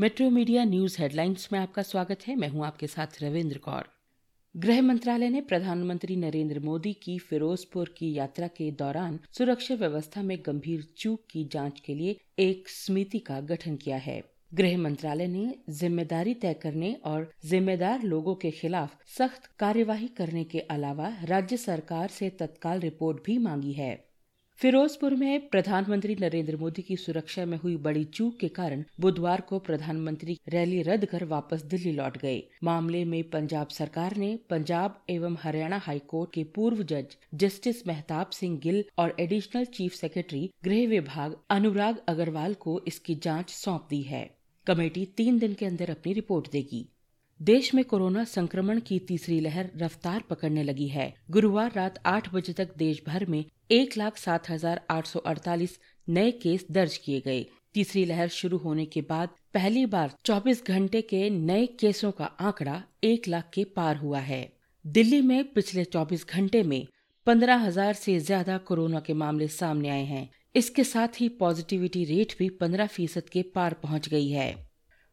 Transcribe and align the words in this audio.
Metro 0.00 0.28
media 0.30 0.64
news 0.64 0.96
headlines 0.98 1.48
में 1.52 1.58
आपका 1.60 1.82
स्वागत 1.82 2.18
है। 2.28 2.34
मैं 2.36 2.48
हूँ 2.48 2.64
आपके 2.66 2.86
साथ 2.86 3.22
रविंद्र 3.22 3.58
कौर। 3.58 3.88
गृह 4.54 4.80
मंत्रालय 4.82 5.28
ने 5.28 5.40
प्रधानमंत्री 5.40 6.16
नरेंद्र 6.16 6.60
मोदी 6.60 6.92
की 6.92 7.18
फिरोजपुर 7.18 7.94
की 7.98 8.12
यात्रा 8.18 8.46
के 8.46 8.70
दौरान 8.70 9.18
सुरक्षा 9.32 9.74
व्यवस्था 9.74 10.22
में 10.22 10.36
गंभीर 10.46 10.86
चूक 10.96 11.26
की 11.30 11.44
जाँच 11.44 11.80
के 11.80 11.94
लिए 11.94 12.16
एक 12.38 12.68
समिति 12.68 13.18
का 13.18 13.40
गठन 13.40 13.76
किया 13.76 13.96
है। 13.96 14.22
गृह 14.54 14.78
मंत्रालय 14.78 15.26
ने 15.26 15.54
ज़िम्मेदारी 15.70 16.34
तय 16.34 16.54
करने 16.54 16.96
और 17.04 17.30
जिम्मेदार 17.46 18.02
लोगों 18.02 18.34
के 18.34 18.50
खिलाफ 18.50 18.96
सख्त 19.18 19.50
कार्यवाही 19.58 20.08
करने 20.08 20.44
के 20.44 20.60
अलावा 20.70 21.16
राज्य 21.24 21.56
सरकार 21.56 22.08
से 22.08 22.30
तत्काल 22.30 22.80
रिपोर्ट 22.80 23.24
भी 23.26 23.38
मांगी 23.38 23.72
है। 23.72 24.09
फिरोजपुर 24.60 25.14
में 25.14 25.48
प्रधानमंत्री 25.48 26.14
नरेंद्र 26.20 26.56
मोदी 26.56 26.82
की 26.82 26.96
सुरक्षा 26.96 27.44
में 27.44 27.56
हुई 27.58 27.76
बड़ी 27.76 28.02
चूक 28.06 28.36
के 28.38 28.48
कारण 28.48 28.82
बुधवार 29.00 29.40
को 29.40 29.58
प्रधानमंत्री 29.58 30.36
रैली 30.48 30.80
रद्द 30.82 31.04
कर 31.04 31.24
वापस 31.24 31.62
दिल्ली 31.64 31.92
लौट 31.92 32.16
गए। 32.18 32.42
मामले 32.64 33.04
में 33.04 33.22
पंजाब 33.30 33.68
सरकार 33.68 34.16
ने 34.16 34.28
पंजाब 34.50 35.00
एवं 35.10 35.36
हरियाणा 35.42 35.76
हाईकोर्ट 35.78 36.32
के 36.32 36.44
पूर्व 36.44 36.82
जज 36.82 37.16
जस्टिस 37.34 37.86
मेहताब 37.86 38.30
सिंह 38.30 38.58
गिल 38.58 38.84
और 38.98 39.14
एडिशनल 39.20 39.64
चीफ 39.64 39.92
सेक्रेटरी 39.92 40.50
गृह 40.64 40.86
विभाग 40.88 41.36
अनुराग 41.50 42.02
अग्रवाल 42.08 42.54
को 42.54 42.80
इसकी 42.86 43.14
जाँच 43.14 43.50
सौंप 43.50 43.86
दी 43.90 44.02
है। 44.02 44.24
कमेटी 44.66 45.04
तीन 45.16 45.38
दिन 45.38 45.54
के 45.54 45.66
अंदर 45.66 45.90
अपनी 45.90 46.12
रिपोर्ट 46.12 46.50
देगी। 46.52 46.84
देश 47.40 47.72
में 47.74 47.84
कोरोना 47.84 48.24
संक्रमण 48.24 48.80
की 48.80 48.98
तीसरी 48.98 49.40
लहर 49.40 49.70
रफ्तार 49.76 50.22
पकड़ने 50.30 50.62
लगी 50.62 50.88
है। 50.88 51.14
गुरुवार 51.30 51.72
रात 51.76 51.98
आठ 52.06 52.32
बजे 52.34 52.52
तक 52.52 52.76
देश 52.76 53.02
भर 53.06 53.24
में 53.26 53.44
एक 53.70 53.96
लाख 53.96 54.16
सात 54.16 54.48
हज़ार 54.50 54.80
आठ 54.90 55.06
सौ 55.06 55.18
अड़तालीस 55.20 55.78
नए 56.08 56.30
केस 56.42 56.64
दर्ज 56.70 56.96
किए 56.96 57.20
गए। 57.20 57.44
तीसरी 57.74 58.04
लहर 58.04 58.28
शुरू 58.28 58.56
होने 58.58 58.84
के 58.84 59.00
बाद 59.02 59.28
पहली 59.54 59.84
बार 59.86 60.14
24 60.24 60.64
घंटे 60.66 61.02
के 61.02 61.28
नए 61.30 61.66
केसों 61.80 62.10
का 62.12 62.24
आंकड़ा 62.40 62.82
एक 63.04 63.28
लाख 63.28 63.50
के 63.54 63.64
पार 63.76 63.96
हुआ 63.96 64.20
है। 64.20 64.40
दिल्ली 64.84 65.20
में 65.22 65.52
पिछले 65.52 65.84
24 65.86 66.26
घंटे 66.28 66.62
में 66.62 66.86
पंद्रह 67.26 67.64
हज़ार 67.66 67.94
से 67.94 68.18
ज़्यादा 68.20 68.58
कोरोना 68.64 69.00
के 69.00 69.14
मामले 69.14 69.48
सामने 69.50 69.88
आए 69.88 70.04
हैं। 70.04 70.28
इसके 70.54 70.84
साथ 70.84 71.20
ही 71.20 71.28
पॉजिटिविटी 71.38 72.04
रेट 72.04 72.34
भी 72.38 72.48
पंद्रह 72.60 72.86
फ़ीसद 72.88 73.28
के 73.28 73.42
पार 73.54 73.74
पहुँच 73.74 74.08
गई 74.08 74.28
है। 74.28 74.54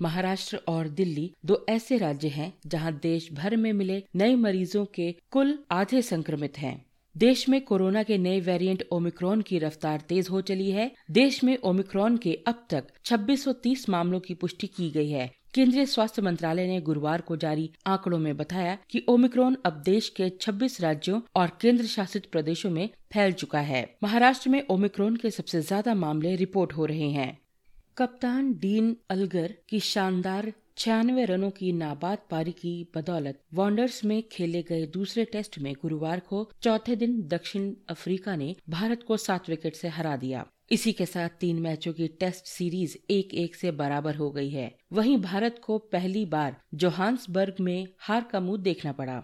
महाराष्ट्र 0.00 0.60
और 0.68 0.88
दिल्ली 0.88 1.30
दो 1.44 1.64
ऐसे 1.68 1.96
राज्य 1.98 2.28
हैं 2.30 2.52
जहाँ 2.66 2.98
देश 3.02 3.32
भर 3.32 3.56
में 3.56 3.72
मिले 3.74 4.02
नए 4.16 4.34
मरीजों 4.38 4.84
के 4.94 5.14
कुल 5.30 5.58
आधे 5.72 6.02
संक्रमित 6.02 6.58
हैं। 6.58 6.87
देश 7.16 7.48
में 7.48 7.60
कोरोना 7.60 8.02
के 8.02 8.16
नए 8.18 8.40
वेरिएंट 8.40 8.82
ओमिक्रॉन 8.92 9.40
की 9.42 9.58
रफ्तार 9.58 10.00
तेज 10.00 10.28
हो 10.30 10.40
चली 10.40 10.70
है। 10.70 10.90
देश 11.10 11.42
में 11.44 11.56
ओमिक्रॉन 11.64 12.16
के 12.16 12.34
अब 12.46 12.66
तक 12.70 12.84
2630 13.04 13.88
मामलों 13.88 14.20
की 14.20 14.34
पुष्टि 14.34 14.66
की 14.66 14.90
गई 14.90 15.10
है। 15.10 15.26
केंद्रीय 15.54 15.86
स्वास्थ्य 15.86 16.22
मंत्रालय 16.22 16.66
ने 16.66 16.80
गुरुवार 16.80 17.20
को 17.20 17.36
जारी 17.36 17.70
आंकड़ों 17.86 18.18
में 18.18 18.36
बताया 18.36 18.76
कि 18.90 19.04
ओमिक्रॉन 19.08 19.56
अब 19.66 19.82
देश 19.84 20.08
के 20.08 20.28
26 20.30 20.80
राज्यों 20.80 21.20
और 21.36 21.50
केंद्र 21.60 21.86
शासित 21.86 22.26
प्रदेशों 22.32 22.70
में 22.70 22.88
फैल 23.12 23.32
चुका 23.32 23.60
है। 23.60 23.82
महाराष्ट्र 24.02 24.50
में 24.50 24.62
ओमिक्रॉन 24.70 25.16
के 25.16 25.30
सबसे 25.30 25.60
ज़्यादा 25.60 25.94
मामले 25.94 26.36
रिपोर्ट 26.36 26.72
हो 26.72 26.86
रहे 26.86 27.10
हैं। 27.10 27.38
कप्तान 27.98 28.52
डीन 28.52 28.96
अलगर 29.10 29.54
की 29.68 29.80
शानदार 29.80 30.52
छियानवे 30.78 31.24
रनों 31.24 31.50
की 31.50 31.72
नाबाद 31.72 32.18
पारी 32.30 32.52
की 32.52 32.72
बदौलत 32.94 33.40
वॉन्डर्स 33.54 34.04
में 34.04 34.22
खेले 34.32 34.62
गए 34.62 34.84
दूसरे 34.86 35.24
टेस्ट 35.24 35.58
में 35.58 35.72
गुरुवार 35.82 36.20
को 36.20 36.42
चौथे 36.62 36.96
दिन 36.96 37.16
दक्षिण 37.28 37.72
अफ्रीका 37.88 38.34
ने 38.36 38.54
भारत 38.68 39.02
को 39.02 39.16
सात 39.16 39.48
विकेट 39.48 39.76
से 39.76 39.88
हरा 39.88 40.16
दिया। 40.16 40.44
इसी 40.70 40.92
के 40.92 41.06
साथ 41.06 41.28
तीन 41.40 41.60
मैचों 41.60 41.92
की 41.92 42.08
टेस्ट 42.20 42.46
सीरीज़ 42.46 42.96
एक 43.10 43.34
एक 43.34 43.54
से 43.54 43.70
बराबर 43.72 44.14
हो 44.14 44.30
गई 44.30 44.50
है। 44.50 44.70
वहीं 44.92 45.16
भारत 45.18 45.60
को 45.64 45.78
पहली 45.88 46.24
बार 46.26 46.56
जोहान्सबर्ग 46.74 47.60
में 47.60 47.88
हार 47.98 48.28
का 48.32 48.40
मुँह 48.40 48.62
देखना 48.62 48.92
पड़ा। 48.92 49.22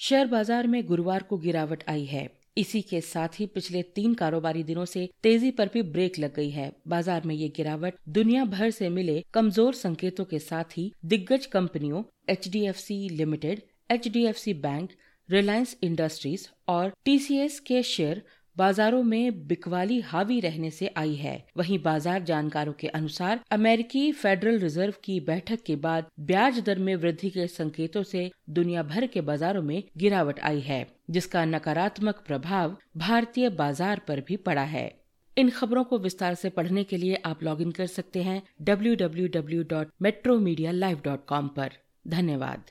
शेयर 0.00 0.26
बाज़ार 0.26 0.66
में 0.66 0.84
गुरुवार 0.86 1.22
को 1.22 1.38
गिरावट 1.38 1.84
आई 1.88 2.04
है। 2.04 2.28
इसी 2.56 2.80
के 2.82 3.00
साथ 3.00 3.40
ही 3.40 3.46
पिछले 3.46 3.82
तीन 3.94 4.14
कारोबारी 4.14 4.62
दिनों 4.62 4.84
से 4.84 5.08
तेज़ी 5.22 5.50
पर 5.50 5.70
भी 5.72 5.82
ब्रेक 5.82 6.18
लग 6.18 6.34
गई 6.34 6.50
है। 6.50 6.70
बाज़ार 6.88 7.26
में 7.26 7.34
ये 7.34 7.48
गिरावट 7.48 7.94
दुनिया 8.08 8.44
भर 8.44 8.70
से 8.70 8.88
मिले 8.88 9.20
कमज़ोर 9.34 9.74
संकेतों 9.74 10.24
के 10.24 10.38
साथ 10.38 10.76
ही 10.76 10.92
दिग्गज 11.04 11.46
कंपनियों 11.46 12.02
HDFC 12.30 12.98
limited 13.10 13.62
HDFC 13.92 14.54
bank, 14.54 14.90
Reliance 15.28 15.76
industries 15.82 16.46
और 16.68 16.92
टीसीएस 17.04 17.60
के 17.60 17.82
शेयर 17.82 18.22
बाजारों 18.58 19.02
में 19.02 19.46
बिकवाली 19.46 20.00
हावी 20.00 20.40
रहने 20.40 20.70
से 20.70 20.94
आई 20.96 21.14
है। 21.14 21.46
वहीं 21.56 21.78
बाज़ार 21.78 22.22
जानकारों 22.22 22.72
के 22.72 22.88
अनुसार 22.88 23.40
अमेरिकी 23.50 24.12
फेडरल 24.12 24.58
रिज़र्व 24.58 24.94
की 25.04 25.20
बैठक 25.20 25.58
के 25.66 25.76
बाद 25.76 26.06
ब्याज 26.20 26.60
दर 26.60 26.78
में 26.78 26.96
वृद्धि 26.96 27.30
के 27.30 27.46
संकेतों 27.46 28.02
से 28.02 28.32
दुनिया 28.50 28.82
भर 28.82 29.06
के 29.06 29.20
बाजारों 29.20 29.62
में 29.62 29.82
गिरावट 29.96 30.40
आई 30.40 30.60
है, 30.60 30.86
जिसका 31.10 31.44
नकारात्मक 31.44 32.22
प्रभाव 32.26 32.76
भारतीय 32.96 33.48
बाज़ार 33.48 34.00
पर 34.08 34.20
भी 34.20 34.36
पड़ा 34.36 34.64
है। 34.64 35.00
इन 35.36 35.50
खबरों 35.50 35.84
को 35.84 35.98
विस्तार 35.98 36.34
से 36.34 36.50
पढ़ने 36.50 36.84
के 36.84 36.96
लिए 36.96 37.22
आप 37.24 37.42
लॉगिन 37.42 37.70
कर 37.70 37.86
सकते 37.86 38.22
हैं 38.22 38.42
www.metromedia.live.com 38.64 41.48
पर। 41.48 41.70
धन्यवाद। 42.08 42.70